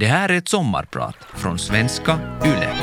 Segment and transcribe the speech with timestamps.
[0.00, 2.74] Det här är ett sommarprat från svenska YLE.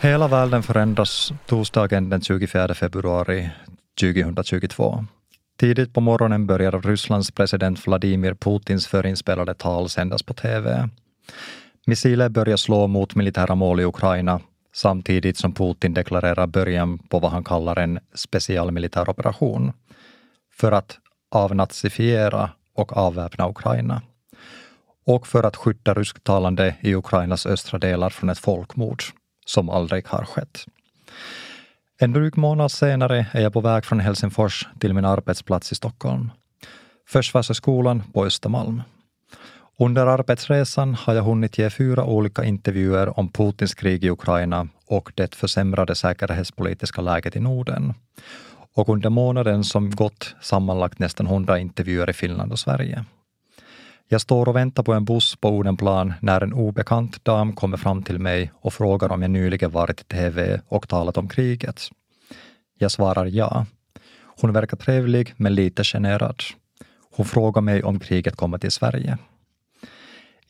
[0.00, 3.50] Hela världen förändras torsdagen den 24 februari
[4.00, 5.04] 2022.
[5.58, 10.88] Tidigt på morgonen börjar Rysslands president Vladimir Putins förinspelade tal sändas på TV.
[11.86, 14.40] Missiler börjar slå mot militära mål i Ukraina
[14.74, 19.72] samtidigt som Putin deklarerar början på vad han kallar en specialmilitär operation
[20.54, 20.98] för att
[21.30, 24.02] avnazifiera och avväpna Ukraina
[25.06, 29.02] och för att skydda rysktalande i Ukrainas östra delar från ett folkmord
[29.46, 30.66] som aldrig har skett.
[31.98, 36.30] En dryg månad senare är jag på väg från Helsingfors till min arbetsplats i Stockholm.
[37.08, 38.82] Försvarshögskolan på Östermalm.
[39.78, 45.12] Under arbetsresan har jag hunnit ge fyra olika intervjuer om Putins krig i Ukraina och
[45.14, 47.94] det försämrade säkerhetspolitiska läget i Norden.
[48.74, 53.04] Och under månaden som gått sammanlagt nästan hundra intervjuer i Finland och Sverige.
[54.08, 58.02] Jag står och väntar på en buss på Odenplan när en obekant dam kommer fram
[58.02, 61.80] till mig och frågar om jag nyligen varit i TV och talat om kriget.
[62.78, 63.66] Jag svarar ja.
[64.40, 66.42] Hon verkar trevlig men lite generad.
[67.16, 69.18] Hon frågar mig om kriget kommer till Sverige.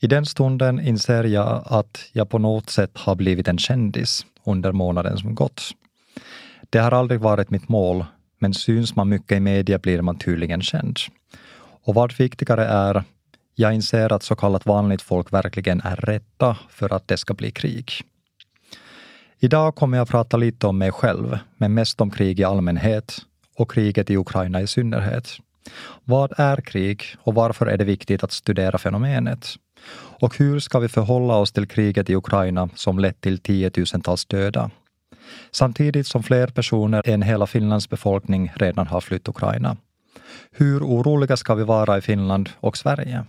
[0.03, 4.71] I den stunden inser jag att jag på något sätt har blivit en kändis under
[4.71, 5.71] månaden som gått.
[6.69, 8.05] Det har aldrig varit mitt mål,
[8.39, 10.99] men syns man mycket i media blir man tydligen känd.
[11.83, 13.03] Och vad viktigare är,
[13.55, 17.51] jag inser att så kallat vanligt folk verkligen är rädda för att det ska bli
[17.51, 17.91] krig.
[19.39, 23.17] Idag kommer jag prata lite om mig själv, men mest om krig i allmänhet
[23.57, 25.29] och kriget i Ukraina i synnerhet.
[26.03, 29.55] Vad är krig och varför är det viktigt att studera fenomenet?
[29.95, 34.71] Och hur ska vi förhålla oss till kriget i Ukraina som lett till tiotusentals döda?
[35.51, 39.77] Samtidigt som fler personer än hela Finlands befolkning redan har flytt Ukraina.
[40.51, 43.25] Hur oroliga ska vi vara i Finland och Sverige?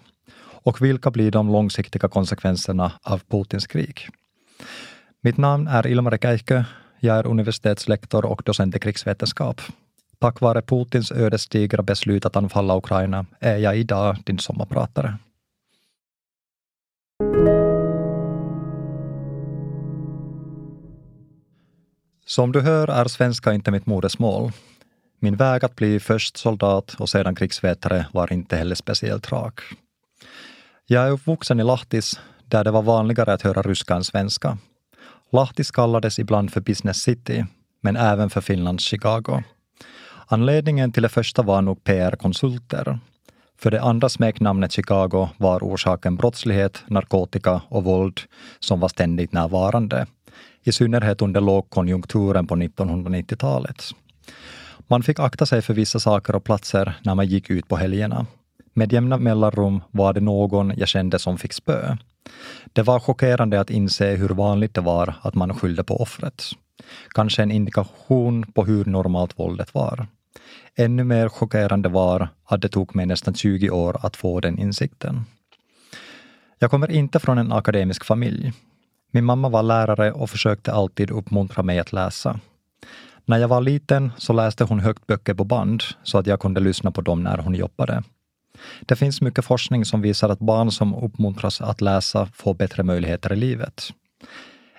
[0.65, 4.09] Och vilka blir de långsiktiga konsekvenserna av Putins krig?
[5.21, 6.65] Mitt namn är Ilmari Käihkö.
[7.01, 9.61] Jag är universitetslektor och docent i krigsvetenskap.
[10.19, 15.15] Tack vare Putins ödesdigra beslut att anfalla Ukraina är jag idag din sommarpratare.
[22.35, 24.53] Som du hör är svenska inte mitt modersmål.
[25.21, 29.61] Min väg att bli först soldat och sedan krigsvetare var inte heller speciellt rak.
[30.87, 34.59] Jag är uppvuxen i Lahtis, där det var vanligare att höra ryska än svenska.
[35.33, 37.47] Lahtis kallades ibland för Business City,
[37.83, 39.43] men även för Finlands Chicago.
[40.27, 42.99] Anledningen till det första var nog PR-konsulter.
[43.59, 48.21] För det andra smeknamnet Chicago var orsaken brottslighet, narkotika och våld
[48.61, 50.07] som var ständigt närvarande,
[50.65, 53.85] i synnerhet under lågkonjunkturen på 1990-talet.
[54.87, 58.27] Man fick akta sig för vissa saker och platser när man gick ut på helgerna.
[58.75, 61.97] Med jämna mellanrum var det någon jag kände som fick spö.
[62.73, 66.45] Det var chockerande att inse hur vanligt det var att man skyllde på offret.
[67.15, 70.07] Kanske en indikation på hur normalt våldet var.
[70.77, 75.25] Ännu mer chockerande var att det tog mig nästan 20 år att få den insikten.
[76.59, 78.53] Jag kommer inte från en akademisk familj.
[79.15, 82.41] Min mamma var lärare och försökte alltid uppmuntra mig att läsa.
[83.25, 86.61] När jag var liten så läste hon högt böcker på band så att jag kunde
[86.61, 88.03] lyssna på dem när hon jobbade.
[88.81, 93.33] Det finns mycket forskning som visar att barn som uppmuntras att läsa får bättre möjligheter
[93.33, 93.83] i livet.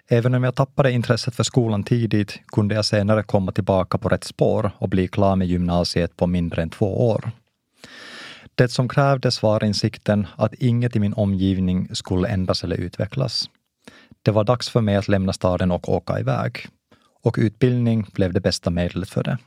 [0.07, 4.23] Även om jag tappade intresset för skolan tidigt kunde jag senare komma tillbaka på rätt
[4.23, 7.31] spår och bli klar med gymnasiet på mindre än två år.
[8.55, 13.49] Det som krävdes var insikten att inget i min omgivning skulle ändras eller utvecklas.
[14.25, 16.67] Det var dags för mig att lämna staden och åka iväg.
[17.23, 19.37] Och utbildning blev det bästa medlet för det.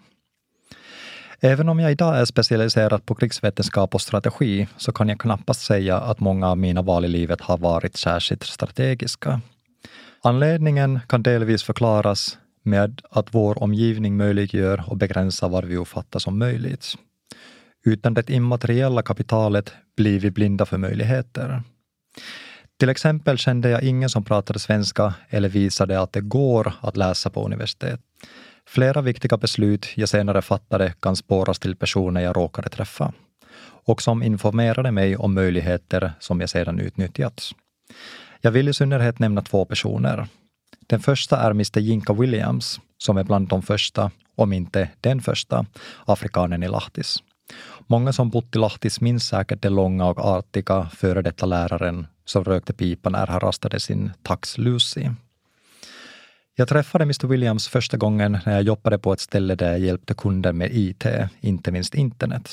[1.40, 5.96] Även om jag idag är specialiserad på krigsvetenskap och strategi så kan jag knappast säga
[5.96, 9.40] att många av mina val i livet har varit särskilt strategiska.
[10.22, 16.38] Anledningen kan delvis förklaras med att vår omgivning möjliggör och begränsar vad vi uppfattar som
[16.38, 16.94] möjligt.
[17.84, 21.62] Utan det immateriella kapitalet blir vi blinda för möjligheter.
[22.78, 27.30] Till exempel kände jag ingen som pratade svenska eller visade att det går att läsa
[27.30, 28.00] på universitet.
[28.66, 33.12] Flera viktiga beslut jag senare fattade kan spåras till personer jag råkade träffa
[33.60, 37.42] och som informerade mig om möjligheter som jag sedan utnyttjat.
[38.40, 40.26] Jag vill i synnerhet nämna två personer.
[40.86, 45.66] Den första är Mr Jinka Williams, som är bland de första, om inte den första,
[46.04, 47.16] afrikanen i Lahtis.
[47.86, 52.44] Många som bott i Lahtis minns säkert den långa och artiga före detta läraren som
[52.44, 55.10] rökte pipa när han rastade sin tax Lucy.
[56.54, 60.14] Jag träffade Mr Williams första gången när jag jobbade på ett ställe där jag hjälpte
[60.14, 61.04] kunder med IT,
[61.40, 62.50] inte minst internet.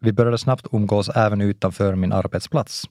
[0.00, 2.84] Vi började snabbt umgås även utanför min arbetsplats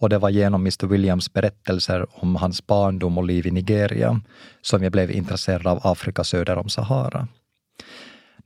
[0.00, 4.20] och det var genom Mr Williams berättelser om hans barndom och liv i Nigeria
[4.62, 7.28] som jag blev intresserad av Afrika söder om Sahara.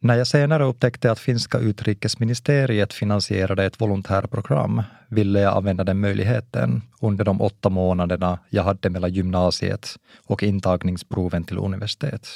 [0.06, 6.82] När jag senare upptäckte att finska utrikesministeriet finansierade ett volontärprogram ville jag använda den möjligheten
[7.00, 9.88] under de åtta månaderna jag hade mellan gymnasiet
[10.26, 12.28] och intagningsproven till universitet.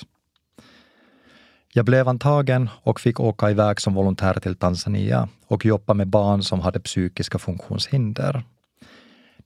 [1.73, 6.43] Jag blev antagen och fick åka iväg som volontär till Tanzania och jobba med barn
[6.43, 8.43] som hade psykiska funktionshinder.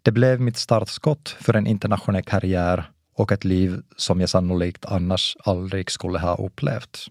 [0.02, 5.36] Det blev mitt startskott för en internationell karriär och ett liv som jag sannolikt annars
[5.44, 7.08] aldrig skulle ha upplevt.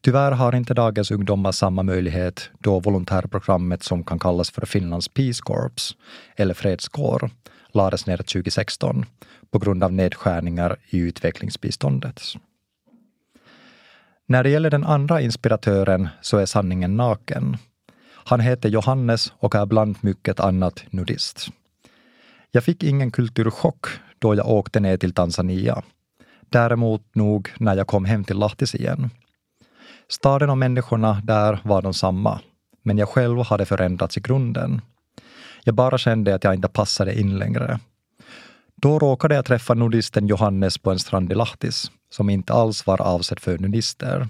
[0.00, 5.42] Tyvärr har inte dagens ungdomar samma möjlighet då volontärprogrammet som kan kallas för Finlands Peace
[5.42, 5.96] Corps,
[6.36, 7.30] eller fredskår,
[7.72, 9.04] lades ner 2016
[9.50, 12.22] på grund av nedskärningar i utvecklingsbiståndet.
[14.26, 17.56] När det gäller den andra inspiratören så är sanningen naken.
[18.24, 21.48] Han heter Johannes och är bland mycket annat nudist.
[22.50, 23.86] Jag fick ingen kulturchock
[24.18, 25.82] då jag åkte ner till Tanzania.
[26.48, 29.10] Däremot nog när jag kom hem till Lahtis igen.
[30.10, 32.40] Staden och människorna där var de samma,
[32.82, 34.80] men jag själv hade förändrats i grunden.
[35.64, 37.80] Jag bara kände att jag inte passade in längre.
[38.76, 43.00] Då råkade jag träffa nudisten Johannes på en strand i Lahtis, som inte alls var
[43.00, 44.28] avsedd för nudister.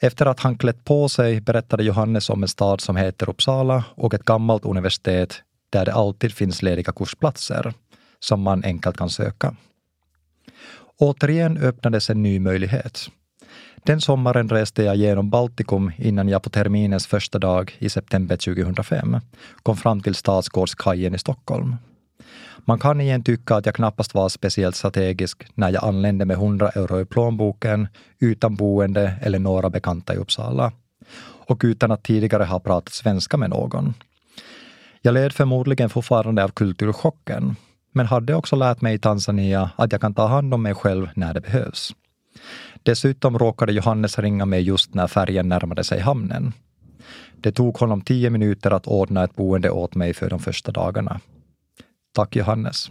[0.00, 4.14] Efter att han klätt på sig berättade Johannes om en stad som heter Uppsala och
[4.14, 7.74] ett gammalt universitet där det alltid finns lediga kursplatser
[8.20, 9.56] som man enkelt kan söka.
[10.98, 13.08] Återigen öppnades en ny möjlighet.
[13.86, 19.16] Den sommaren reste jag genom Baltikum innan jag på terminens första dag i september 2005
[19.62, 21.76] kom fram till Stadsgårdskajen i Stockholm.
[22.58, 26.68] Man kan igen tycka att jag knappast var speciellt strategisk när jag anlände med 100
[26.68, 27.88] euro i plånboken,
[28.18, 30.72] utan boende eller några bekanta i Uppsala
[31.46, 33.94] och utan att tidigare ha pratat svenska med någon.
[35.02, 37.56] Jag led förmodligen fortfarande av kulturchocken,
[37.92, 41.08] men hade också lärt mig i Tanzania att jag kan ta hand om mig själv
[41.14, 41.92] när det behövs.
[42.82, 46.52] Dessutom råkade Johannes ringa mig just när färjan närmade sig hamnen.
[47.40, 51.20] Det tog honom tio minuter att ordna ett boende åt mig för de första dagarna.
[52.14, 52.90] Tack Johannes.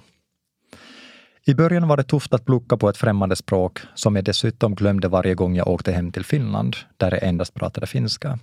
[1.47, 5.07] I början var det tufft att plocka på ett främmande språk som jag dessutom glömde
[5.07, 8.39] varje gång jag åkte hem till Finland, där jag endast pratade finska.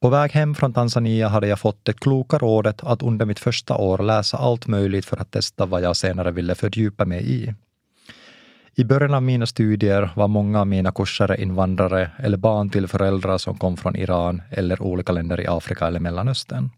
[0.00, 3.76] På väg hem från Tanzania hade jag fått det kloka rådet att under mitt första
[3.76, 7.54] år läsa allt möjligt för att testa vad jag senare ville fördjupa mig i.
[8.74, 13.38] I början av mina studier var många av mina kursare invandrare eller barn till föräldrar
[13.38, 16.70] som kom från Iran eller olika länder i Afrika eller Mellanöstern.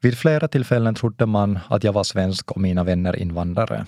[0.00, 3.86] Vid flera tillfällen trodde man att jag var svensk och mina vänner invandrare,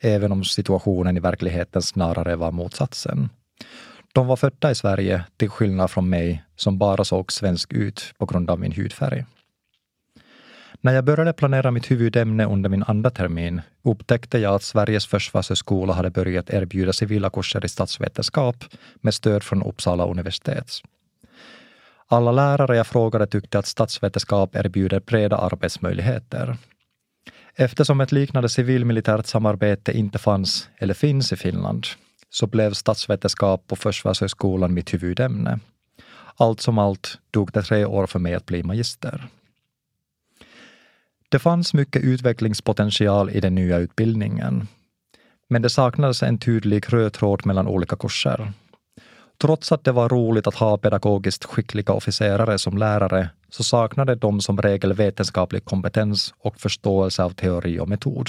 [0.00, 3.28] även om situationen i verkligheten snarare var motsatsen.
[4.12, 8.26] De var födda i Sverige, till skillnad från mig som bara såg svensk ut på
[8.26, 9.24] grund av min hudfärg.
[10.80, 15.92] När jag började planera mitt huvudämne under min andra termin upptäckte jag att Sveriges försvarshögskola
[15.92, 18.64] hade börjat erbjuda civila kurser i statsvetenskap
[19.00, 20.70] med stöd från Uppsala universitet.
[22.06, 26.56] Alla lärare jag frågade tyckte att statsvetenskap erbjuder breda arbetsmöjligheter.
[27.54, 31.86] Eftersom ett liknande civilmilitärt samarbete inte fanns eller finns i Finland
[32.30, 35.60] så blev statsvetenskap på Försvarshögskolan mitt huvudämne.
[36.36, 39.28] Allt som allt tog det tre år för mig att bli magister.
[41.30, 44.68] Det fanns mycket utvecklingspotential i den nya utbildningen,
[45.48, 48.52] men det saknades en tydlig röd tråd mellan olika kurser.
[49.40, 54.40] Trots att det var roligt att ha pedagogiskt skickliga officerare som lärare så saknade de
[54.40, 58.28] som regel vetenskaplig kompetens och förståelse av teori och metod.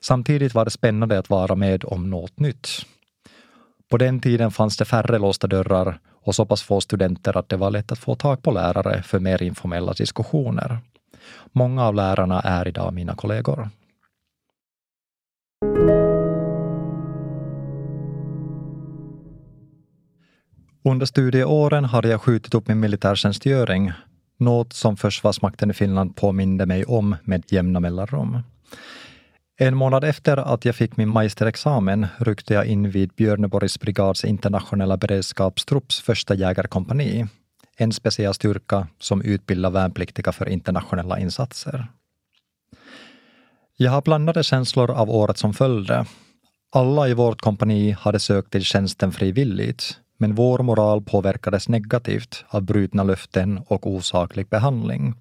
[0.00, 2.68] Samtidigt var det spännande att vara med om något nytt.
[3.90, 7.56] På den tiden fanns det färre låsta dörrar och så pass få studenter att det
[7.56, 10.78] var lätt att få tag på lärare för mer informella diskussioner.
[11.52, 13.68] Många av lärarna är idag mina kollegor.
[20.84, 23.92] Under studieåren hade jag skjutit upp min militärtjänstgöring,
[24.38, 28.38] något som Försvarsmakten i Finland påminde mig om med jämna mellanrum.
[29.60, 34.96] En månad efter att jag fick min magisterexamen ryckte jag in vid Björneborgs brigads internationella
[34.96, 37.26] beredskapstrupps första jägarkompani,
[37.80, 41.86] en specialstyrka som utbildar värnpliktiga för internationella insatser.
[43.76, 46.06] Jag har blandade känslor av året som följde.
[46.72, 52.62] Alla i vårt kompani hade sökt till tjänsten frivilligt, men vår moral påverkades negativt av
[52.62, 55.14] brutna löften och osaklig behandling.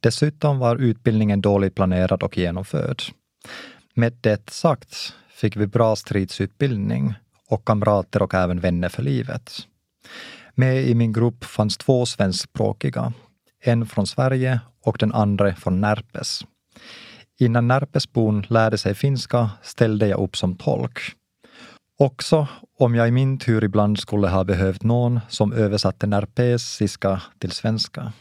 [0.00, 3.02] Dessutom var utbildningen dåligt planerad och genomförd.
[3.94, 7.14] Med det sagt fick vi bra stridsutbildning
[7.48, 9.52] och kamrater och även vänner för livet.
[10.60, 13.12] Med i min grupp fanns två svenskspråkiga,
[13.60, 16.40] en från Sverige och den andra från Närpes.
[17.38, 20.98] Innan Närpesbon lärde sig finska ställde jag upp som tolk.
[21.98, 22.46] Också
[22.78, 28.12] om jag i min tur ibland skulle ha behövt någon som översatte närpesiska till svenska.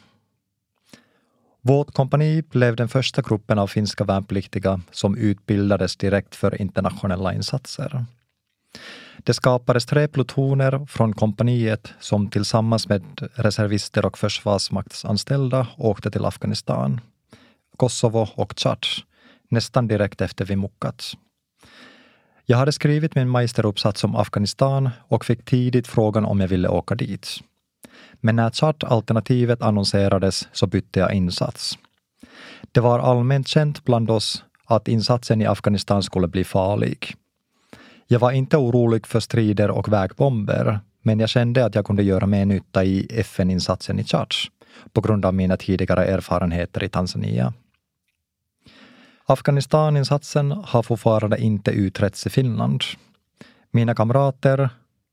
[1.61, 8.05] Vårt kompani blev den första gruppen av finska värnpliktiga som utbildades direkt för internationella insatser.
[9.17, 13.03] Det skapades tre plutoner från kompaniet som tillsammans med
[13.35, 17.01] reservister och försvarsmaktsanställda åkte till Afghanistan,
[17.77, 18.85] Kosovo och Tchad
[19.49, 21.13] nästan direkt efter vi muckat.
[22.45, 26.95] Jag hade skrivit min magisteruppsats om Afghanistan och fick tidigt frågan om jag ville åka
[26.95, 27.29] dit.
[28.13, 31.77] Men när Tchad-alternativet annonserades så bytte jag insats.
[32.71, 37.15] Det var allmänt känt bland oss att insatsen i Afghanistan skulle bli farlig.
[38.07, 42.25] Jag var inte orolig för strider och vägbomber, men jag kände att jag kunde göra
[42.25, 44.33] mer nytta i FN-insatsen i Tchad
[44.93, 47.53] på grund av mina tidigare erfarenheter i Tanzania.
[49.25, 52.83] Afghanistaninsatsen har fortfarande inte utretts i Finland.
[53.71, 54.69] Mina kamrater,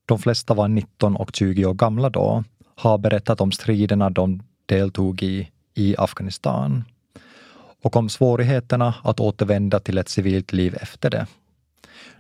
[0.06, 5.22] de flesta var 19 och 20 år gamla då, har berättat om striderna de deltog
[5.22, 6.84] i i Afghanistan
[7.82, 11.26] och om svårigheterna att återvända till ett civilt liv efter det.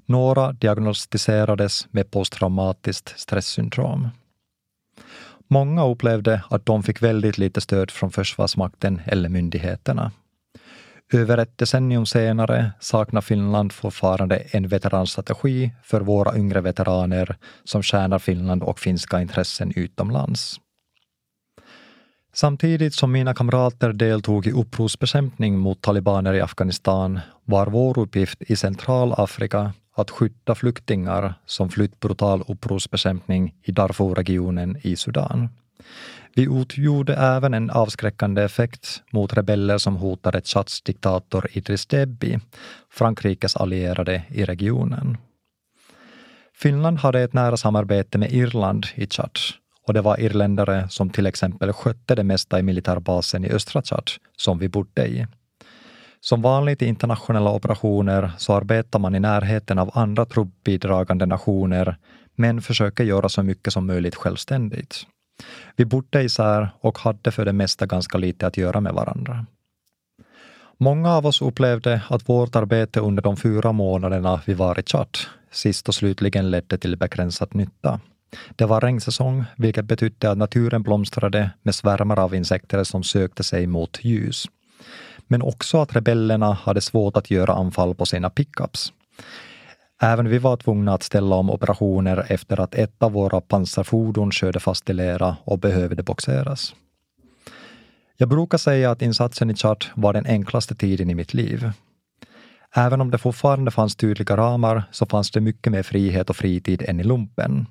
[0.06, 4.08] Några diagnostiserades med posttraumatiskt stresssyndrom.
[5.48, 10.12] Många upplevde att de fick väldigt lite stöd från Försvarsmakten eller myndigheterna.
[11.12, 18.18] Över ett decennium senare saknar Finland fortfarande en veteranstrategi för våra yngre veteraner som tjänar
[18.18, 20.60] Finland och finska intressen utomlands.
[22.36, 28.56] Samtidigt som mina kamrater deltog i upprorsbekämpning mot talibaner i Afghanistan var vår uppgift i
[28.56, 35.48] Centralafrika att skydda flyktingar som flytt brutal upprorsbekämpning i Darfurregionen i Sudan.
[36.34, 42.38] Vi utgjorde även en avskräckande effekt mot rebeller som hotade Tchads diktator Idris Deby,
[42.90, 45.16] Frankrikes allierade i regionen.
[46.54, 49.38] Finland hade ett nära samarbete med Irland i Tchad
[49.86, 54.10] och det var irländare som till exempel skötte det mesta i militärbasen i östra Tchad
[54.36, 55.26] som vi bodde i.
[56.20, 61.96] Som vanligt i internationella operationer så arbetar man i närheten av andra truppbidragande nationer
[62.34, 65.06] men försöker göra så mycket som möjligt självständigt.
[65.76, 69.46] Vi bodde isär och hade för det mesta ganska lite att göra med varandra.
[70.78, 75.18] Många av oss upplevde att vårt arbete under de fyra månaderna vi var i Tchad
[75.50, 78.00] sist och slutligen ledde till begränsad nytta.
[78.56, 83.66] Det var regnsäsong, vilket betydde att naturen blomstrade med svärmar av insekter som sökte sig
[83.66, 84.46] mot ljus.
[85.26, 88.92] Men också att rebellerna hade svårt att göra anfall på sina pickups.
[90.02, 94.60] Även vi var tvungna att ställa om operationer efter att ett av våra pansarfordon körde
[94.60, 96.74] fast i lera och behövde boxeras.
[98.16, 101.70] Jag brukar säga att insatsen i Chad var den enklaste tiden i mitt liv.
[102.74, 106.82] Även om det fortfarande fanns tydliga ramar så fanns det mycket mer frihet och fritid
[106.88, 107.66] än i lumpen.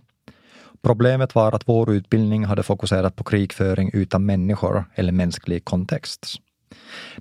[0.84, 6.26] Problemet var att vår utbildning hade fokuserat på krigföring utan människor eller mänsklig kontext.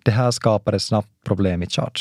[0.02, 1.98] Det här skapade snabbt problem i Chad.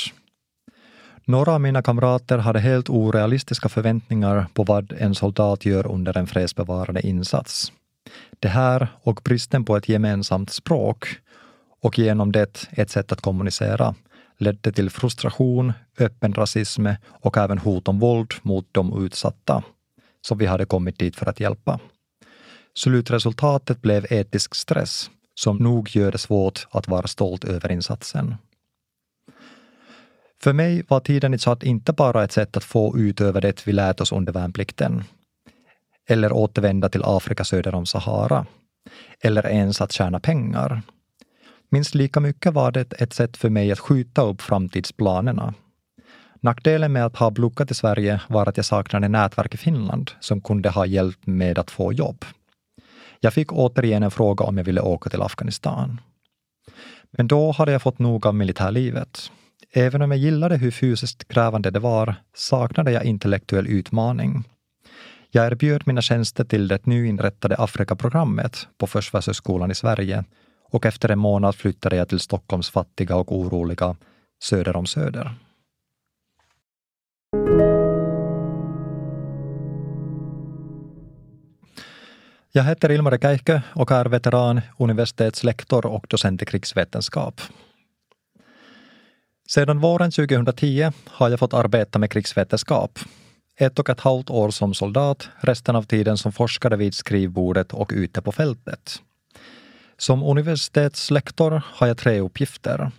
[1.25, 6.27] Några av mina kamrater hade helt orealistiska förväntningar på vad en soldat gör under en
[6.27, 7.72] fredsbevarande insats.
[8.39, 11.08] Det här och bristen på ett gemensamt språk
[11.82, 13.96] och genom det ett sätt att kommunicera
[14.38, 19.63] ledde till frustration, öppen rasism och även hot om våld mot de utsatta,
[20.22, 21.80] som vi hade kommit dit för att hjälpa.
[22.74, 28.36] Slutresultatet blev etisk stress, som nog gör det svårt att vara stolt över insatsen.
[30.44, 33.72] För mig var tiden i Tchad inte bara ett sätt att få utöva det vi
[33.72, 35.04] lärt oss under värnplikten,
[36.10, 38.46] eller återvända till Afrika söder om Sahara,
[39.20, 40.82] eller ens att tjäna pengar.
[41.70, 45.54] Minst lika mycket var det ett sätt för mig att skjuta upp framtidsplanerna.
[46.44, 50.42] Nackdelen med att ha blockat i Sverige var att jag saknade nätverk i Finland som
[50.42, 52.26] kunde ha hjälpt med att få jobb.
[53.20, 56.02] Jag fick återigen en fråga om jag ville åka till Afghanistan.
[57.12, 59.32] Men då hade jag fått nog av militärlivet.
[59.74, 64.44] Även om jag gillade hur fysiskt krävande det var saknade jag intellektuell utmaning.
[65.32, 70.24] Jag erbjöd mina tjänster till det nyinrättade Afrikaprogrammet på Försvarshögskolan i Sverige
[70.70, 73.96] och efter en månad flyttade jag till Stockholms fattiga och oroliga
[74.44, 75.36] söder om Söder.
[82.53, 87.41] Jag heter Ilmar Käihkö och är veteran, universitetslektor och docent i krigsvetenskap.
[89.50, 93.00] Sedan våren 2010 har jag fått arbeta med krigsvetenskap.
[93.60, 97.91] Ett och ett halvt år som soldat, resten av tiden som forskare vid skrivbordet och
[97.96, 99.01] ute på fältet.
[99.98, 102.91] Som universitetslektor har jag tre uppgifter.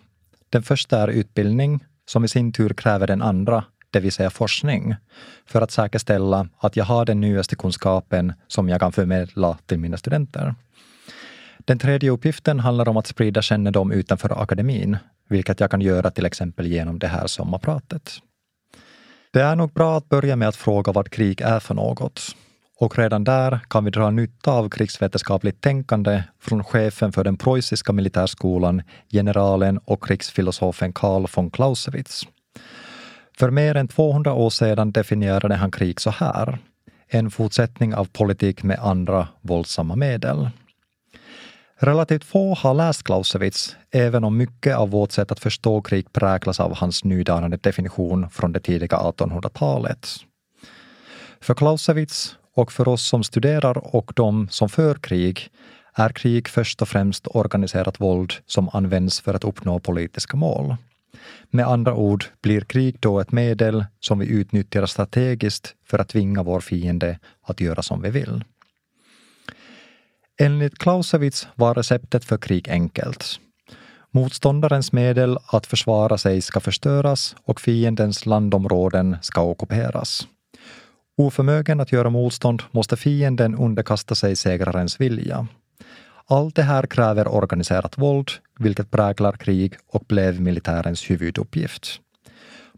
[0.50, 4.94] Den första är utbildning, som i sin tur kräver den andra, det vill säga forskning,
[5.46, 9.96] för att säkerställa att jag har den nyaste kunskapen som jag kan förmedla till mina
[9.96, 10.54] studenter.
[11.58, 14.96] Den tredje uppgiften handlar om att sprida kännedom utanför akademin,
[15.28, 18.12] vilket jag kan göra till exempel genom det här sommarpratet.
[19.32, 22.36] Det är nog bra att börja med att fråga vad krig är för något.
[22.78, 27.92] Och redan där kan vi dra nytta av krigsvetenskapligt tänkande från chefen för den preussiska
[27.92, 32.26] militärskolan, generalen och krigsfilosofen Karl von Clausewitz.
[33.38, 36.58] För mer än 200 år sedan definierade han krig så här.
[37.08, 40.50] En fortsättning av politik med andra våldsamma medel.
[41.78, 46.60] Relativt få har läst Clausewitz, även om mycket av vårt sätt att förstå krig präglas
[46.60, 50.08] av hans nydanande definition från det tidiga 1800-talet.
[51.40, 55.50] För Clausewitz och för oss som studerar och de som för krig
[55.94, 60.76] är krig först och främst organiserat våld som används för att uppnå politiska mål.
[61.50, 66.42] Med andra ord blir krig då ett medel som vi utnyttjar strategiskt för att tvinga
[66.42, 68.44] vår fiende att göra som vi vill.
[70.40, 73.40] Enligt Clausewitz var receptet för krig enkelt.
[74.10, 80.26] Motståndarens medel att försvara sig ska förstöras och fiendens landområden ska ockuperas.
[81.16, 85.46] Oförmögen att göra motstånd måste fienden underkasta sig segrarens vilja.
[86.26, 92.00] Allt det här kräver organiserat våld, vilket präglar krig och blev militärens huvuduppgift.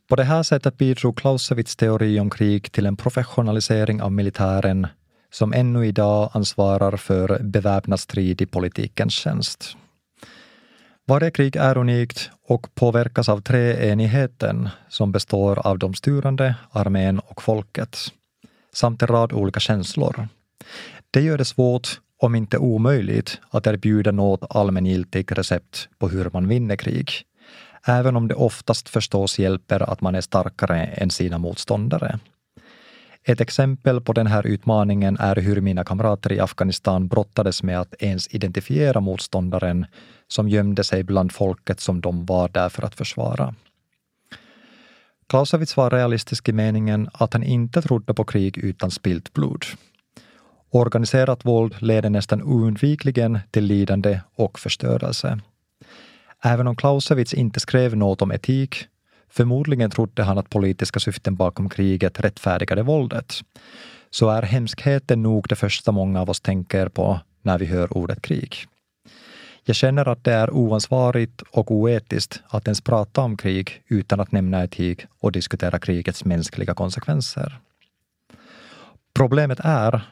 [0.08, 4.86] På det här sättet bidrog Clausewitz teori om krig till en professionalisering av militären
[5.30, 9.76] som ännu idag ansvarar för beväpnad strid i politikens tjänst.
[11.06, 17.42] Varje krig är unikt och påverkas av treenigheten som består av de styrande, armén och
[17.42, 17.98] folket,
[18.72, 20.28] samt en rad olika känslor.
[21.11, 26.48] Det gör det svårt, om inte omöjligt, att erbjuda något allmängiltigt recept på hur man
[26.48, 27.11] vinner krig,
[27.87, 32.18] även om det oftast förstås hjälper att man är starkare än sina motståndare.
[33.27, 37.94] Ett exempel på den här utmaningen är hur mina kamrater i Afghanistan brottades med att
[37.98, 39.87] ens identifiera motståndaren
[40.29, 43.55] som gömde sig bland folket som de var där för att försvara.
[45.29, 49.64] Clausewitz var realistisk i meningen att han inte trodde på krig utan spilt blod.
[50.74, 55.40] Organiserat våld leder nästan oundvikligen till lidande och förstörelse.
[56.42, 58.88] Även om Clausewitz inte skrev något om etik
[59.34, 63.34] Förmodligen trodde han att politiska syften bakom kriget rättfärdigade våldet.
[64.10, 68.22] Så är hemskheten nog det första många av oss tänker på när vi hör ordet
[68.22, 68.56] krig.
[69.64, 74.32] Jag känner att det är oansvarigt och oetiskt att ens prata om krig utan att
[74.32, 77.58] nämna etik och diskutera krigets mänskliga konsekvenser.
[79.14, 80.02] Problemet är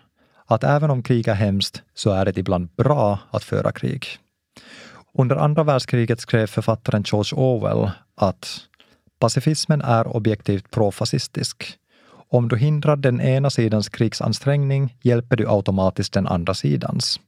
[0.46, 4.06] att även om krig är hemskt så är det ibland bra att föra krig.
[5.14, 8.60] Under andra världskriget skrev författaren George Orwell att
[9.18, 11.78] Pacifismen är objektivt profascistisk.
[12.30, 17.20] Om du hindrar den ena sidans krigsansträngning hjälper du automatiskt den andra sidans.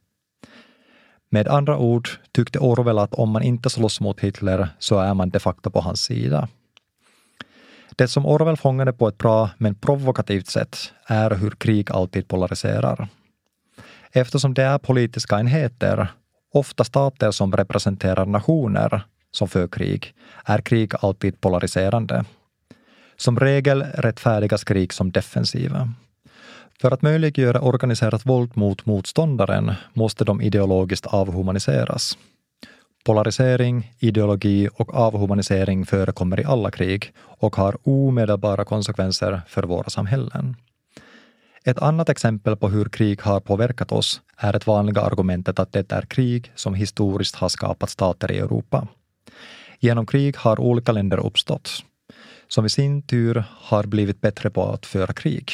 [1.29, 5.29] Med andra ord tyckte Orwell att om man inte slåss mot Hitler så är man
[5.29, 6.47] de facto på hans sida.
[7.95, 13.07] Det som Orwell fångade på ett bra men provokativt sätt är hur krig alltid polariserar.
[14.11, 16.07] Eftersom det är politiska enheter,
[16.53, 20.13] ofta stater som representerar nationer, som för krig,
[20.45, 22.25] är krig alltid polariserande.
[23.17, 25.93] Som regel rättfärdigas krig som defensiva.
[26.81, 32.17] För att möjliggöra organiserat våld mot motståndaren måste de ideologiskt avhumaniseras.
[33.05, 40.55] Polarisering, ideologi och avhumanisering förekommer i alla krig och har omedelbara konsekvenser för våra samhällen.
[41.63, 45.91] Ett annat exempel på hur krig har påverkat oss är det vanliga argumentet att det
[45.91, 48.87] är krig som historiskt har skapat stater i Europa.
[49.79, 51.69] Genom krig har olika länder uppstått,
[52.47, 55.51] som i sin tur har blivit bättre på att föra krig.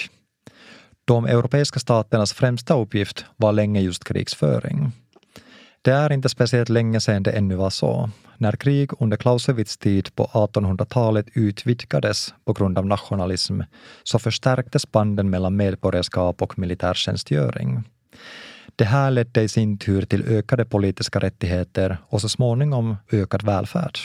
[1.05, 4.91] De europeiska staternas främsta uppgift var länge just krigsföring.
[5.83, 8.09] Det är inte speciellt länge sedan det ännu var så.
[8.37, 13.61] När krig under Clausewitz tid på 1800-talet utvidgades på grund av nationalism
[14.03, 17.83] så förstärktes banden mellan medborgarskap och militärtjänstgöring.
[18.75, 23.99] Det här ledde i sin tur till ökade politiska rättigheter och så småningom ökad välfärd.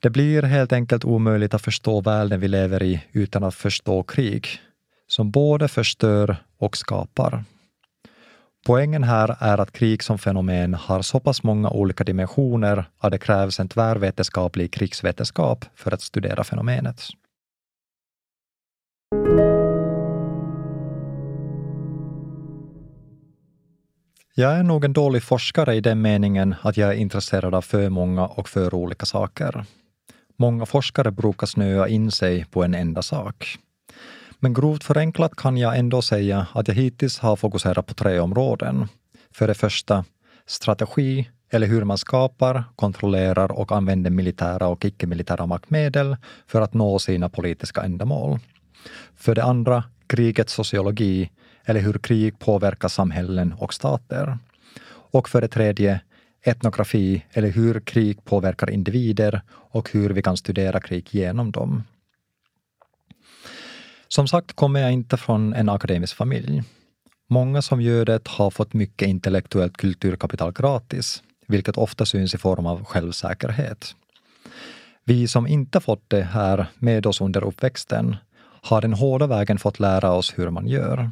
[0.00, 4.48] Det blir helt enkelt omöjligt att förstå världen vi lever i utan att förstå krig,
[5.08, 7.44] som både förstör och skapar.
[8.66, 13.18] Poängen här är att krig som fenomen har så pass många olika dimensioner att det
[13.18, 17.02] krävs en tvärvetenskaplig krigsvetenskap för att studera fenomenet.
[24.34, 27.88] Jag är nog en dålig forskare i den meningen att jag är intresserad av för
[27.88, 29.64] många och för olika saker.
[30.36, 33.58] Många forskare brukar snöa in sig på en enda sak.
[34.38, 38.88] Men grovt förenklat kan jag ändå säga att jag hittills har fokuserat på tre områden.
[39.30, 40.04] För det första
[40.46, 46.98] strategi, eller hur man skapar, kontrollerar och använder militära och icke-militära maktmedel för att nå
[46.98, 48.38] sina politiska ändamål.
[49.16, 51.30] För det andra krigets sociologi,
[51.64, 54.38] eller hur krig påverkar samhällen och stater.
[54.88, 56.00] Och för det tredje
[56.42, 61.82] etnografi, eller hur krig påverkar individer och hur vi kan studera krig genom dem.
[64.08, 66.62] Som sagt kommer jag inte från en akademisk familj.
[67.28, 72.66] Många som gör det har fått mycket intellektuellt kulturkapital gratis, vilket ofta syns i form
[72.66, 73.94] av självsäkerhet.
[75.04, 78.16] Vi som inte fått det här med oss under uppväxten
[78.62, 81.10] har den hårda vägen fått lära oss hur man gör.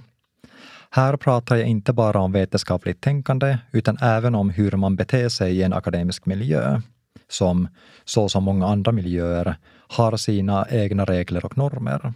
[0.91, 5.57] Här pratar jag inte bara om vetenskapligt tänkande, utan även om hur man beter sig
[5.57, 6.81] i en akademisk miljö,
[7.29, 7.69] som,
[8.05, 9.57] så som många andra miljöer,
[9.89, 12.13] har sina egna regler och normer.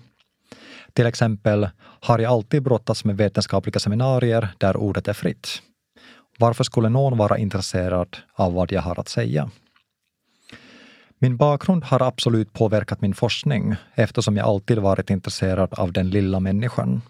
[0.93, 5.63] Till exempel har jag alltid brottats med vetenskapliga seminarier där ordet är fritt.
[6.39, 9.51] Varför skulle någon vara intresserad av vad jag har att säga?
[11.19, 16.41] Min bakgrund har absolut påverkat min forskning eftersom jag alltid varit intresserad av den lilla
[16.41, 17.03] människan.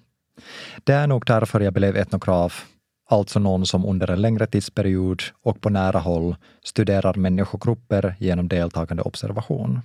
[0.85, 2.67] Det är nog därför jag blev etnograf,
[3.09, 9.03] alltså någon som under en längre tidsperiod och på nära håll studerar människogrupper genom deltagande
[9.03, 9.81] observation.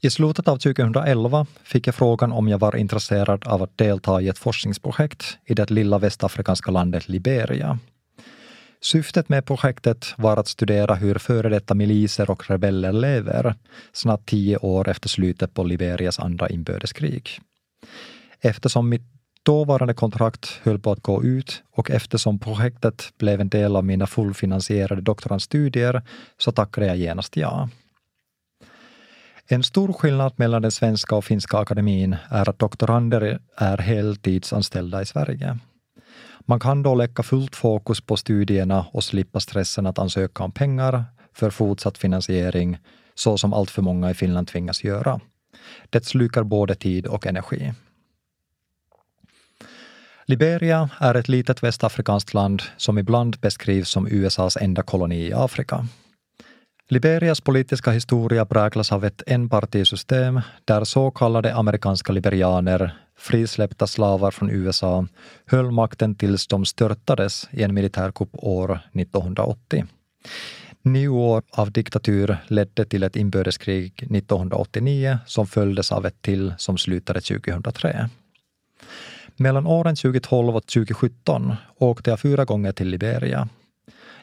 [0.00, 4.28] I slutet av 2011 fick jag frågan om jag var intresserad av att delta i
[4.28, 7.78] ett forskningsprojekt i det lilla västafrikanska landet Liberia.
[8.80, 13.54] Syftet med projektet var att studera hur före detta miliser och rebeller lever,
[13.92, 17.40] snart tio år efter slutet på Liberias andra inbördeskrig.
[18.40, 19.06] Eftersom mitt
[19.42, 24.06] dåvarande kontrakt höll på att gå ut och eftersom projektet blev en del av mina
[24.06, 26.02] fullfinansierade doktorandstudier
[26.36, 27.68] så tackade jag genast ja.
[29.50, 35.06] En stor skillnad mellan den svenska och finska akademin är att doktorander är heltidsanställda i
[35.06, 35.58] Sverige.
[36.40, 41.04] Man kan då lägga fullt fokus på studierna och slippa stressen att ansöka om pengar
[41.34, 42.78] för fortsatt finansiering,
[43.14, 45.20] så som alltför många i Finland tvingas göra.
[45.90, 47.72] Det slukar både tid och energi.
[50.24, 55.86] Liberia är ett litet västafrikanskt land som ibland beskrivs som USAs enda koloni i Afrika.
[56.90, 64.50] Liberias politiska historia präglas av ett enpartisystem där så kallade amerikanska liberianer, frisläppta slavar från
[64.50, 65.06] USA,
[65.46, 69.86] höll makten tills de störtades i en militärkupp år 1980.
[70.82, 76.78] Nio år av diktatur ledde till ett inbördeskrig 1989 som följdes av ett till som
[76.78, 78.08] slutade 2003.
[79.36, 83.48] Mellan åren 2012 och 2017 åkte jag fyra gånger till Liberia.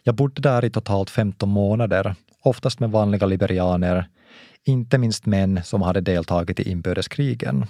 [0.04, 4.10] Jag bodde där i totalt 15 månader oftast med vanliga liberianer,
[4.64, 7.66] inte minst män som hade deltagit i inbördeskrigen.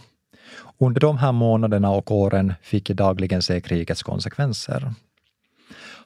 [0.78, 4.94] Under de här månaderna och åren fick jag dagligen se krigets konsekvenser.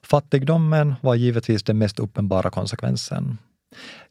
[0.03, 3.37] Fattigdomen var givetvis den mest uppenbara konsekvensen.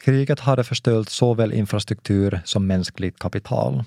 [0.05, 3.85] Kriget hade förstört såväl infrastruktur som mänskligt kapital.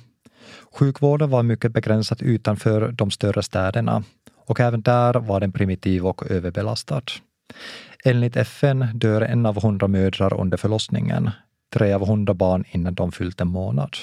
[0.72, 4.04] Sjukvården var mycket begränsad utanför de större städerna
[4.46, 7.02] och även där var den primitiv och överbelastad.
[8.04, 11.30] Enligt FN dör en av hundra mödrar under förlossningen,
[11.74, 13.98] tre av hundra barn innan de fyllt en månad.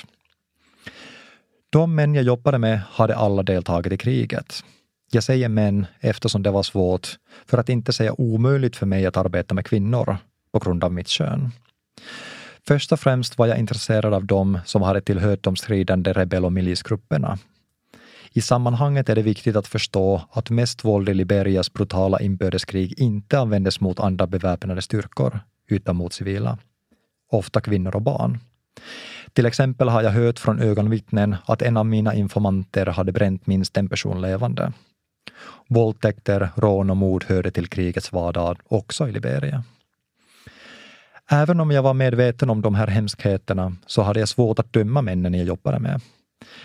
[1.70, 4.64] De män jag jobbade med hade alla deltagit i kriget.
[5.10, 7.08] Jag säger män eftersom det var svårt,
[7.46, 10.16] för att inte säga omöjligt för mig att arbeta med kvinnor
[10.52, 11.50] på grund av mitt kön.
[12.68, 16.52] Först och främst var jag intresserad av dem som hade tillhört de stridande rebell och
[16.52, 17.38] milisgrupperna
[18.32, 23.38] i sammanhanget är det viktigt att förstå att mest våld i Liberias brutala inbördeskrig inte
[23.38, 26.58] användes mot andra beväpnade styrkor, utan mot civila.
[27.30, 28.38] Ofta kvinnor och barn.
[29.32, 33.76] Till exempel har jag hört från ögonvittnen att en av mina informanter hade bränt minst
[33.76, 34.72] en person levande.
[35.68, 39.64] Våldtäkter, rån och mord hörde till krigets vardag också i Liberia.
[41.30, 45.02] Även om jag var medveten om de här hemskheterna så hade jag svårt att döma
[45.02, 46.00] männen jag jobbade med.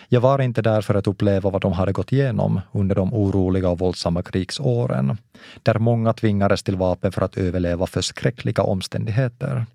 [0.10, 3.70] Jag var inte där för att uppleva vad de hade gått igenom under de oroliga
[3.70, 5.18] och våldsamma krigsåren,
[5.64, 9.66] där många tvingades till vapen för att överleva förskräckliga omständigheter.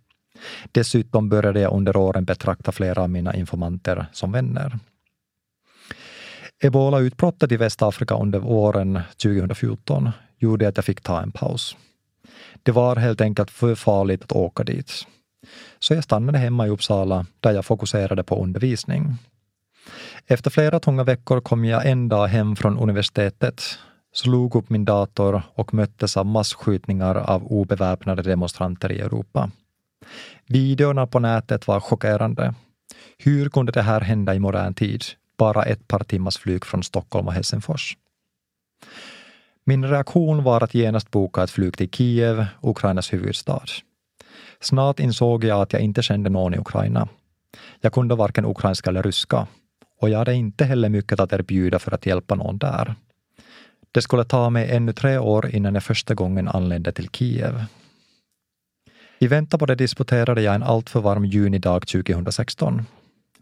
[0.73, 4.79] Dessutom började jag under åren betrakta flera av mina informanter som vänner.
[6.61, 11.77] Ebola-utbrottet i Västafrika under våren 2014 gjorde att jag fick ta en paus.
[12.63, 15.07] Det var helt enkelt för farligt att åka dit.
[15.79, 19.15] Så jag stannade hemma i Uppsala där jag fokuserade på undervisning.
[20.31, 23.63] Efter flera tunga veckor kom jag en dag hem från universitetet,
[24.13, 29.51] slog upp min dator och möttes av massskjutningar av obeväpnade demonstranter i Europa.
[30.47, 32.55] Videorna på nätet var chockerande.
[33.19, 35.05] Hur kunde det här hända i modern tid?
[35.39, 37.97] Bara ett par timmars flyg från Stockholm och Helsingfors.
[39.65, 43.65] Min reaktion var att genast boka ett flyg till Kiev, Ukrainas huvudstad.
[44.61, 47.09] Snart insåg jag att jag inte kände någon i Ukraina.
[47.81, 49.47] Jag kunde varken ukrainska eller ryska
[49.99, 52.95] och jag hade inte heller mycket att erbjuda för att hjälpa någon där.
[53.93, 57.65] Det skulle ta mig ännu tre år innan jag första gången anlände till Kiev.
[59.19, 62.83] I väntan på det disputerade jag en alltför varm junidag 2016.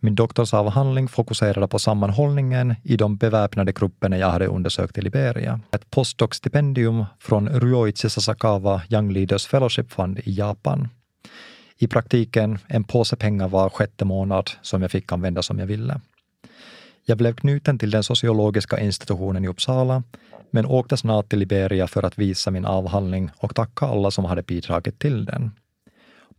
[0.00, 5.60] Min doktorsavhandling fokuserade på sammanhållningen i de beväpnade grupperna jag hade undersökt i Liberia.
[5.70, 10.88] Ett postdoc-stipendium från Ryoichi Sasakawa Young Leaders Fellowship Fund i Japan.
[11.78, 16.00] I praktiken en påse pengar var sjätte månad som jag fick använda som jag ville.
[17.08, 20.02] Jag blev knuten till den sociologiska institutionen i Uppsala,
[20.50, 24.42] men åkte snart till Liberia för att visa min avhandling och tacka alla som hade
[24.42, 25.50] bidragit till den.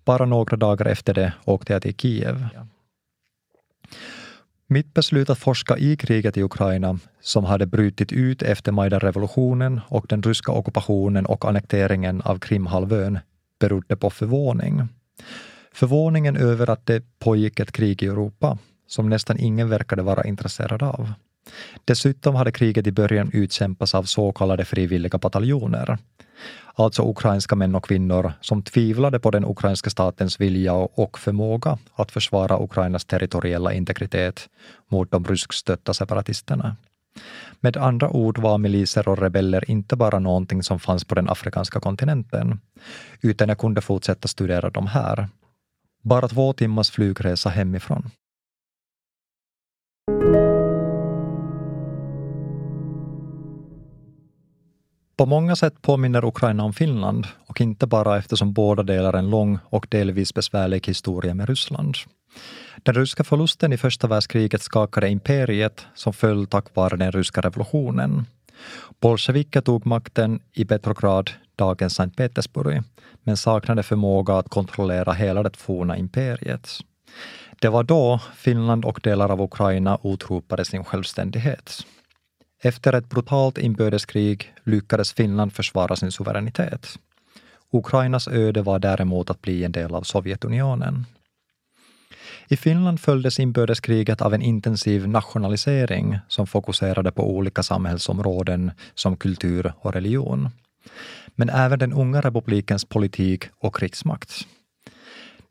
[0.05, 2.47] Bara några dagar efter det åkte jag till Kiev.
[4.67, 10.05] Mitt beslut att forska i kriget i Ukraina, som hade brutit ut efter Majdan-revolutionen och
[10.09, 13.19] den ryska ockupationen och annekteringen av Krimhalvön,
[13.59, 14.87] berodde på förvåning.
[15.73, 20.83] Förvåningen över att det pågick ett krig i Europa som nästan ingen verkade vara intresserad
[20.83, 21.13] av.
[21.85, 25.97] Dessutom hade kriget i början utkämpats av så kallade frivilliga bataljoner,
[26.75, 32.11] alltså ukrainska män och kvinnor som tvivlade på den ukrainska statens vilja och förmåga att
[32.11, 34.49] försvara Ukrainas territoriella integritet
[34.87, 36.75] mot de ryskstötta separatisterna.
[37.59, 41.79] Med andra ord var miliser och rebeller inte bara någonting som fanns på den afrikanska
[41.79, 42.59] kontinenten,
[43.21, 45.27] utan jag kunde fortsätta studera dem här.
[46.03, 48.11] Bara två timmars flygresa hemifrån.
[55.17, 59.59] På många sätt påminner Ukraina om Finland och inte bara eftersom båda delar en lång
[59.69, 61.95] och delvis besvärlig historia med Ryssland.
[62.83, 68.25] Den ryska förlusten i första världskriget skakade imperiet som föll tack vare den ryska revolutionen.
[68.99, 72.81] Bolsjeviker tog makten i Petrograd, dagens Sankt Petersburg,
[73.23, 76.69] men saknade förmåga att kontrollera hela det forna imperiet.
[77.61, 81.85] Det var då Finland och delar av Ukraina utropade sin självständighet.
[82.61, 86.99] Efter ett brutalt inbördeskrig lyckades Finland försvara sin suveränitet.
[87.71, 91.05] Ukrainas öde var däremot att bli en del av Sovjetunionen.
[92.47, 99.73] I Finland följdes inbördeskriget av en intensiv nationalisering som fokuserade på olika samhällsområden som kultur
[99.79, 100.49] och religion.
[101.35, 104.47] Men även den unga republikens politik och krigsmakt.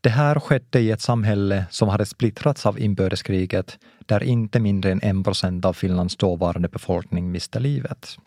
[0.07, 5.03] Det här skedde i ett samhälle som hade splittrats av inbördeskriget, där inte mindre än
[5.03, 8.19] en procent av Finlands dåvarande befolkning miste livet.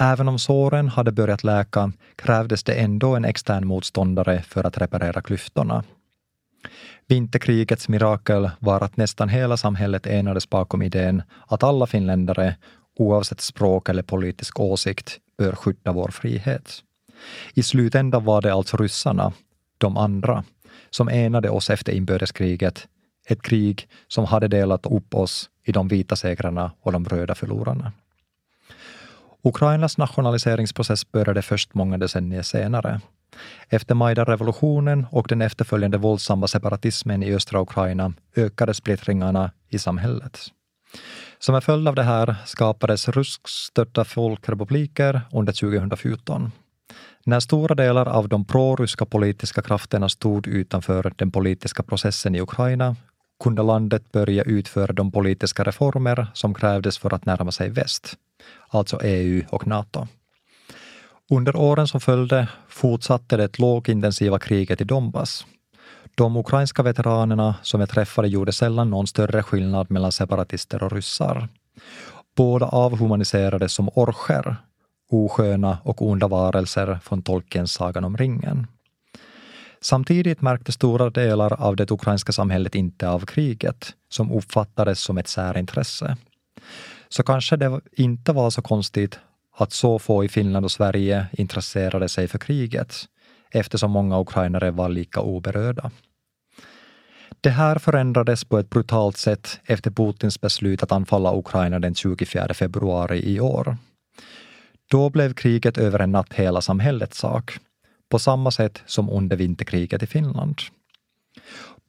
[0.00, 5.22] Även om såren hade börjat läka krävdes det ändå en extern motståndare för att reparera
[5.22, 5.84] klyftorna.
[7.08, 12.56] Vinterkrigets mirakel var att nästan hela samhället enades bakom idén att alla finländare,
[12.96, 16.82] oavsett språk eller politisk åsikt, bör skydda vår frihet.
[17.54, 19.32] I slutändan var det alltså ryssarna,
[19.78, 20.44] de andra,
[20.94, 22.88] som enade oss efter inbördeskriget,
[23.26, 27.92] ett krig som hade delat upp oss i de vita segrarna och de röda förlorarna.
[29.44, 33.00] Ukrainas nationaliseringsprocess började först många decennier senare.
[33.68, 40.38] Efter Majdan-revolutionen och den efterföljande våldsamma separatismen i östra Ukraina ökade splittringarna i samhället.
[41.38, 46.52] Som en följd av det här skapades ryskstödda folkrepubliker under 2014.
[47.24, 52.96] När stora delar av de proryska politiska krafterna stod utanför den politiska processen i Ukraina
[53.42, 58.16] kunde landet börja utföra de politiska reformer som krävdes för att närma sig väst,
[58.68, 60.06] alltså EU och Nato.
[61.30, 65.46] Under åren som följde fortsatte det lågintensiva kriget i Donbass.
[66.14, 71.48] De ukrainska veteranerna som jag träffade gjorde sällan någon större skillnad mellan separatister och ryssar.
[72.36, 74.56] Båda avhumaniserades som orcher
[75.12, 78.66] osköna och onda varelser från Tolkiens Sagan om ringen.
[79.80, 85.28] Samtidigt märkte stora delar av det ukrainska samhället inte av kriget, som uppfattades som ett
[85.28, 86.16] särintresse.
[87.08, 89.18] Så kanske det inte var så konstigt
[89.56, 92.94] att så få i Finland och Sverige intresserade sig för kriget,
[93.50, 95.90] eftersom många ukrainare var lika oberörda.
[97.40, 102.54] Det här förändrades på ett brutalt sätt efter Putins beslut att anfalla Ukraina den 24
[102.54, 103.76] februari i år.
[104.92, 107.58] Då blev kriget över en natt hela samhällets sak,
[108.08, 110.56] på samma sätt som under vinterkriget i Finland.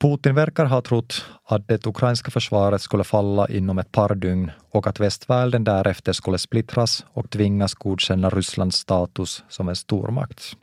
[0.02, 4.88] Putin verkar ha trott att det ukrainska försvaret skulle falla inom ett par dygn och
[4.88, 10.58] att västvärlden därefter skulle splittras och tvingas godkänna Rysslands status som en stormakt.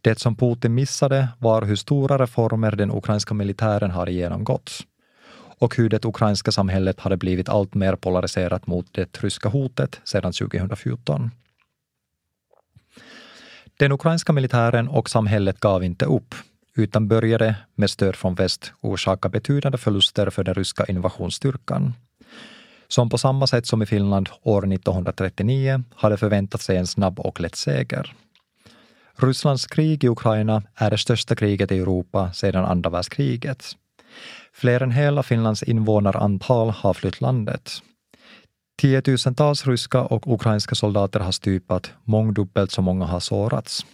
[0.00, 4.70] Det som Putin missade var hur stora reformer den ukrainska militären har genomgått
[5.58, 10.32] och hur det ukrainska samhället hade blivit allt mer polariserat mot det ryska hotet sedan
[10.32, 11.30] 2014.
[13.80, 16.34] Den ukrainska militären och samhället gav inte upp,
[16.76, 21.94] utan började med stöd från väst orsaka betydande förluster för den ryska invasionsstyrkan.
[22.88, 27.40] Som på samma sätt som i Finland år 1939 hade förväntat sig en snabb och
[27.40, 28.14] lätt seger.
[29.16, 33.64] Rysslands krig i Ukraina är det största kriget i Europa sedan andra världskriget.
[34.52, 37.82] Fler än hela Finlands invånarantal har flytt landet.
[38.80, 43.86] Tiotusentals ryska och ukrainska soldater har stupat, mångdubbelt så många har sårats.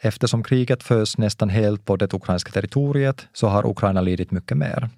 [0.00, 4.88] Eftersom kriget förs nästan helt på det ukrainska territoriet så har Ukraina lidit mycket mer.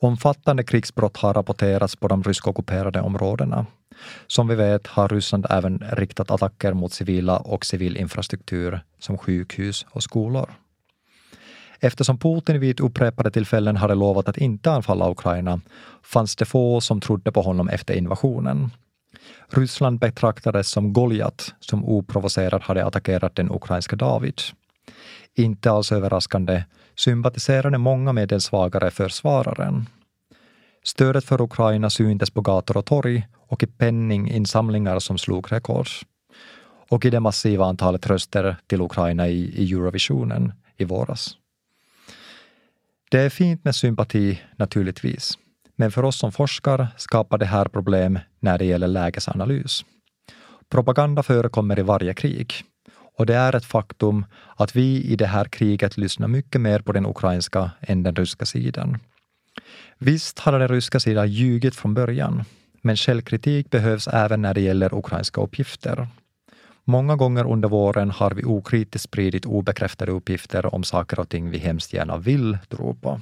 [0.00, 3.66] Omfattande krigsbrott har rapporterats på de ryskockuperade områdena.
[4.26, 9.86] Som vi vet har Ryssland även riktat attacker mot civila och civil infrastruktur som sjukhus
[9.90, 10.50] och skolor.
[11.84, 15.60] Eftersom Putin vid upprepade tillfällen hade lovat att inte anfalla Ukraina
[16.02, 18.70] fanns det få som trodde på honom efter invasionen.
[19.48, 24.40] Ryssland betraktades som Goliat som oprovocerat hade attackerat den ukrainska David.
[25.34, 26.64] Inte alls överraskande
[26.96, 29.86] sympatiserade många med den svagare försvararen.
[30.84, 35.88] Stödet för Ukraina syntes på gator och torg och i penninginsamlingar som slog rekord.
[36.88, 41.36] Och i det massiva antalet röster till Ukraina i, i Eurovisionen i våras.
[43.12, 45.38] Det är fint med sympati naturligtvis,
[45.76, 49.84] men för oss som forskar skapar det här problem när det gäller lägesanalys.
[50.70, 52.54] Propaganda förekommer i varje krig
[53.18, 54.24] och det är ett faktum
[54.56, 58.46] att vi i det här kriget lyssnar mycket mer på den ukrainska än den ryska
[58.46, 58.98] sidan.
[59.98, 62.44] Visst hade den ryska sidan ljugit från början,
[62.82, 66.08] men källkritik behövs även när det gäller ukrainska uppgifter.
[66.84, 71.58] Många gånger under våren har vi okritiskt spridit obekräftade uppgifter om saker och ting vi
[71.58, 73.20] hemskt gärna vill tro på.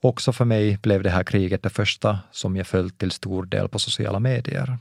[0.00, 3.68] Också för mig blev det här kriget det första som jag följt till stor del
[3.68, 4.78] på sociala medier.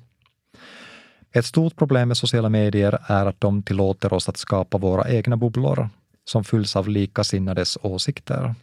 [1.31, 5.37] Ett stort problem med sociala medier är att de tillåter oss att skapa våra egna
[5.37, 5.89] bubblor
[6.25, 8.55] som fylls av likasinnades åsikter.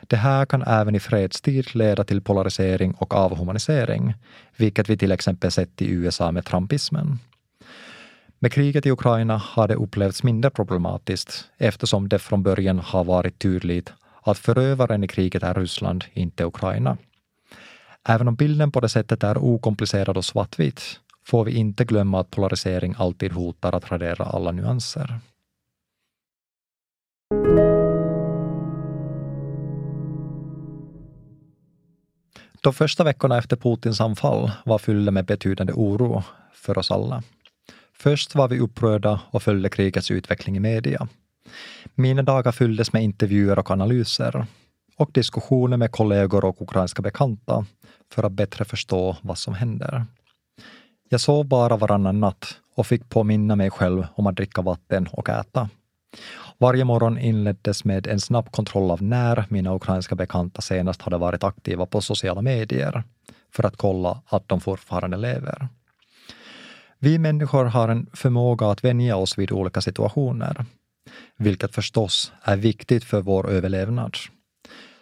[0.00, 4.14] Det här kan även i fredstid leda till polarisering och avhumanisering,
[4.56, 7.18] vilket vi till exempel sett i USA med trumpismen.
[8.38, 13.38] Med kriget i Ukraina har det upplevts mindre problematiskt eftersom det från början har varit
[13.38, 16.96] tydligt att förövaren i kriget är Ryssland, inte Ukraina.
[18.08, 22.30] Även om bilden på det sättet är okomplicerad och svartvit får vi inte glömma att
[22.30, 25.20] polarisering alltid hotar att radera alla nyanser.
[32.60, 36.22] De första veckorna efter Putins anfall var fyllda med betydande oro
[36.52, 37.22] för oss alla.
[37.98, 41.08] Först var vi upprörda och följde krigets utveckling i media.
[41.94, 44.46] Mina dagar fylldes med intervjuer och analyser
[44.96, 47.66] och diskussioner med kollegor och ukrainska bekanta
[48.12, 50.04] för att bättre förstå vad som händer.
[51.08, 55.28] Jag sov bara varannan natt och fick påminna mig själv om att dricka vatten och
[55.28, 55.68] äta.
[56.58, 61.44] Varje morgon inleddes med en snabb kontroll av när mina ukrainska bekanta senast hade varit
[61.44, 63.02] aktiva på sociala medier
[63.52, 65.68] för att kolla att de fortfarande lever.
[66.98, 70.64] Vi människor har en förmåga att vänja oss vid olika situationer,
[71.36, 74.16] vilket förstås är viktigt för vår överlevnad.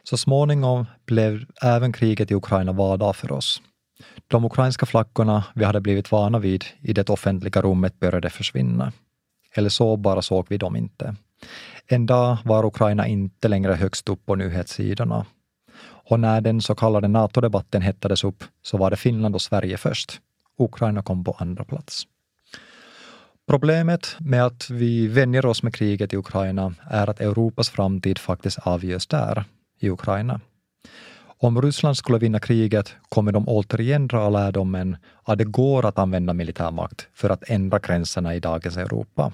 [0.03, 3.63] Så småningom blev även kriget i Ukraina vardag för oss.
[4.29, 8.93] De ukrainska flaggorna vi hade blivit vana vid i det offentliga rummet började försvinna.
[9.55, 11.17] Eller så bara såg vi dem inte.
[11.87, 15.27] En dag var Ukraina inte längre högst upp på nyhetssidorna.
[15.87, 20.21] Och när den så kallade NATO-debatten hettades upp så var det Finland och Sverige först.
[20.59, 22.07] Ukraina kom på andra plats.
[23.47, 28.59] Problemet med att vi vänjer oss med kriget i Ukraina är att Europas framtid faktiskt
[28.59, 29.45] avgörs där,
[29.81, 30.41] i Ukraina.
[31.39, 36.33] Om Ryssland skulle vinna kriget kommer de återigen dra lärdomen att det går att använda
[36.33, 39.33] militärmakt för att ändra gränserna i dagens Europa.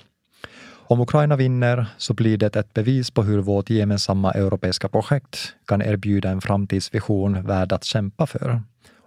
[0.91, 5.83] Om Ukraina vinner så blir det ett bevis på hur vårt gemensamma europeiska projekt kan
[5.83, 8.63] erbjuda en framtidsvision värd att kämpa för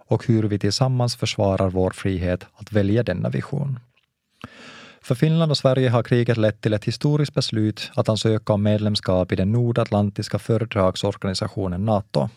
[0.08, 3.78] och hur vi tillsammans försvarar vår frihet att välja denna vision.
[5.02, 9.32] För Finland och Sverige har kriget lett till ett historiskt beslut att ansöka om medlemskap
[9.32, 12.28] i den nordatlantiska fördragsorganisationen Nato.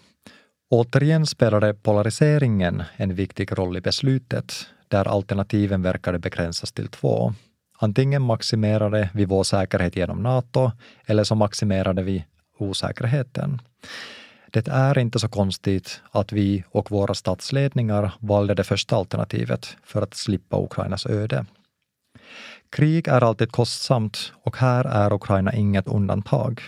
[0.69, 4.53] Återigen spelade polariseringen en viktig roll i beslutet,
[4.87, 7.33] där alternativen verkade begränsas till två.
[7.79, 10.71] Antingen maximerade vi vår säkerhet genom Nato,
[11.05, 12.25] eller så maximerade vi
[12.59, 13.61] osäkerheten.
[14.57, 20.01] Det är inte så konstigt att vi och våra statsledningar valde det första alternativet för
[20.01, 21.45] att slippa Ukrainas öde.
[22.69, 26.61] Krig är alltid kostsamt och här är Ukraina inget undantag.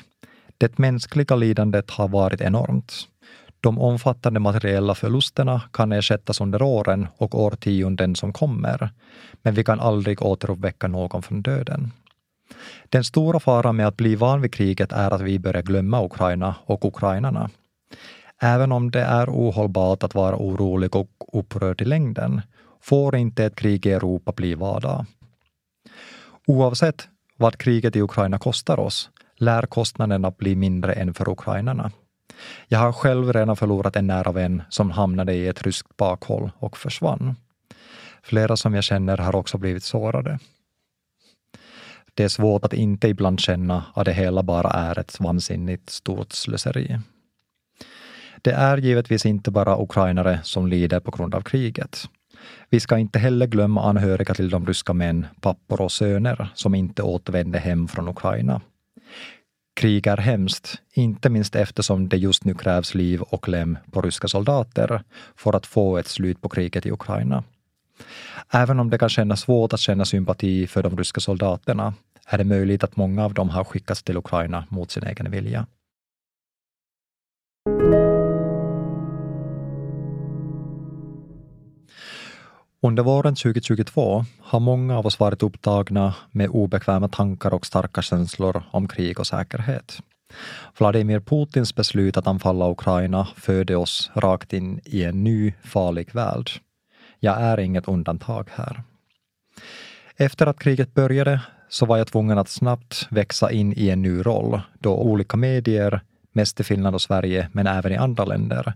[0.57, 2.93] Det mänskliga lidandet har varit enormt.
[3.61, 8.89] De omfattande materiella förlusterna kan ersättas under åren och årtionden som kommer,
[9.41, 11.91] men vi kan aldrig återuppväcka någon från döden.
[12.89, 16.55] Den stora faran med att bli van vid kriget är att vi börjar glömma Ukraina
[16.65, 17.49] och ukrainarna.
[18.41, 22.41] Även om det är ohållbart att vara orolig och upprörd i längden,
[22.81, 25.05] får inte ett krig i Europa bli vardag.
[26.47, 31.91] Oavsett vad kriget i Ukraina kostar oss, lär kostnaderna bli mindre än för ukrainarna.
[32.67, 36.77] Jag har själv redan förlorat en nära vän som hamnade i ett ryskt bakhåll och
[36.77, 37.35] försvann.
[38.23, 40.39] Flera som jag känner har också blivit sårade.
[42.13, 46.33] Det är svårt att inte ibland känna att det hela bara är ett vansinnigt stort
[46.33, 46.99] slöseri.
[48.41, 52.09] Det är givetvis inte bara ukrainare som lider på grund av kriget.
[52.69, 57.03] Vi ska inte heller glömma anhöriga till de ryska män, pappor och söner som inte
[57.03, 58.61] återvände hem från Ukraina.
[59.75, 64.27] Krig är hemskt, inte minst eftersom det just nu krävs liv och lem på ryska
[64.27, 65.03] soldater
[65.35, 67.43] för att få ett slut på kriget i Ukraina.
[68.51, 71.93] Även om det kan kännas svårt att känna sympati för de ryska soldaterna
[72.27, 75.65] är det möjligt att många av dem har skickats till Ukraina mot sin egen vilja.
[82.81, 88.63] Under våren 2022 har många av oss varit upptagna med obekväma tankar och starka känslor
[88.71, 89.99] om krig och säkerhet.
[90.77, 96.51] Vladimir Putins beslut att anfalla Ukraina förde oss rakt in i en ny farlig värld.
[97.19, 98.83] Jag är inget undantag här.
[100.17, 104.21] Efter att kriget började så var jag tvungen att snabbt växa in i en ny
[104.21, 106.01] roll då olika medier,
[106.31, 108.73] mest i Finland och Sverige, men även i andra länder,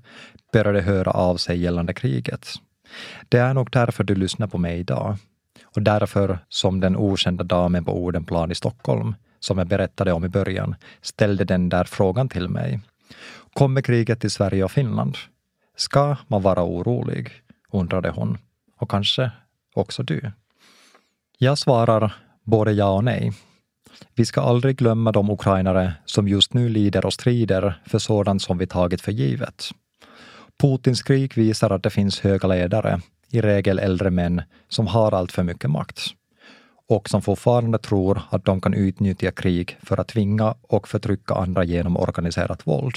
[0.54, 2.48] började höra av sig gällande kriget.
[3.30, 5.18] Det är nog därför du lyssnar på mig idag.
[5.76, 10.30] Och därför som den okända damen på Odenplan i Stockholm, som jag berättade om i
[10.30, 12.80] början, ställde den där frågan till mig.
[13.54, 15.18] Kommer kriget till Sverige och Finland?
[15.76, 17.44] Ska man vara orolig?
[17.74, 18.38] undrade hon.
[18.80, 19.32] Och kanske
[19.74, 20.32] också du.
[21.38, 23.34] Jag svarar både ja och nej.
[24.16, 28.58] Vi ska aldrig glömma de ukrainare som just nu lider och strider för sådant som
[28.58, 29.70] vi tagit för givet.
[30.62, 35.32] Putins krig visar att det finns höga ledare, i regel äldre män, som har allt
[35.32, 36.00] för mycket makt
[36.90, 41.64] och som fortfarande tror att de kan utnyttja krig för att tvinga och förtrycka andra
[41.64, 42.96] genom organiserat våld.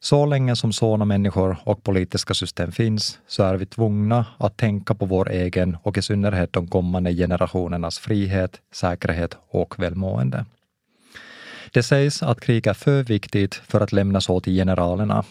[0.00, 4.94] Så länge som sådana människor och politiska system finns så är vi tvungna att tänka
[4.94, 10.44] på vår egen och i synnerhet de kommande generationernas frihet, säkerhet och välmående.
[11.72, 15.24] Det sägs att krig är för viktigt för att lämnas åt till generalerna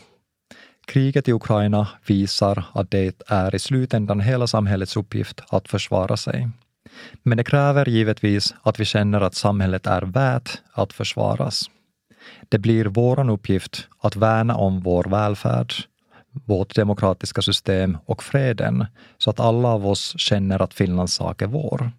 [0.86, 6.50] Kriget i Ukraina visar att det är i slutändan hela samhällets uppgift att försvara sig.
[7.24, 11.70] Men det kräver givetvis att vi känner att samhället är värt att försvaras.
[12.50, 15.74] Det blir vår uppgift att värna om vår välfärd,
[16.46, 18.86] vårt demokratiska system och freden
[19.18, 21.92] så att alla av oss känner att Finlands sak är vår.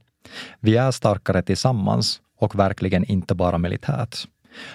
[0.61, 4.27] Vi är starkare tillsammans och verkligen inte bara militärt.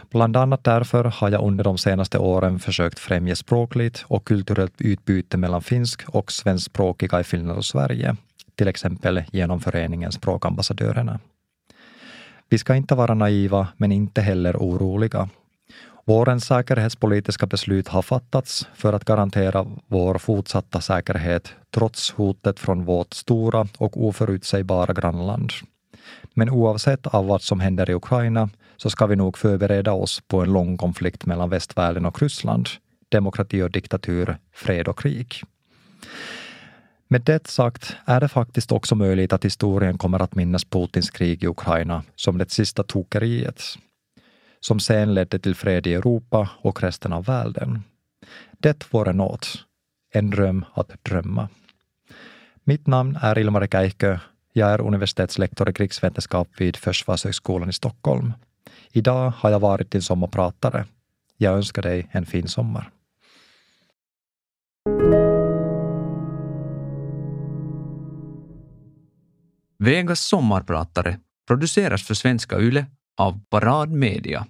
[0.10, 5.38] Bland annat därför har jag under de senaste åren försökt främja språkligt och kulturellt utbyte
[5.38, 8.16] mellan finsk och svenskspråkiga i Finland och Sverige,
[8.56, 11.20] till exempel genom föreningen Språkambassadörerna.
[12.50, 15.30] Vi ska inte vara naiva, men inte heller oroliga.
[16.06, 23.14] Vårens säkerhetspolitiska beslut har fattats för att garantera vår fortsatta säkerhet trots hotet från vårt
[23.14, 25.52] stora och oförutsägbara grannland.
[26.34, 28.50] Men oavsett av vad som händer i Ukraina
[28.82, 32.70] så ska vi nog förbereda oss på en lång konflikt mellan västvärlden och Ryssland,
[33.10, 35.44] demokrati och diktatur, fred och krig.
[37.08, 41.44] Med det sagt är det faktiskt också möjligt att historien kommer att minnas Putins krig
[41.44, 43.62] i Ukraina som det sista tokeriet,
[44.60, 47.84] som sen ledde till fred i Europa och resten av världen.
[48.58, 49.66] Det vore något,
[50.14, 51.50] en dröm att drömma.
[52.64, 54.20] Mitt namn är Ilmari Käihkö.
[54.54, 58.34] Jag är universitetslektor i krigsvetenskap vid Försvarshögskolan i Stockholm.
[58.94, 60.86] Idag har jag varit din sommarpratare.
[61.38, 62.92] Jag önskar dig en fin sommar.
[69.78, 72.86] Vegas sommarpratare produceras för Svenska Yle
[73.18, 74.48] av Parad Media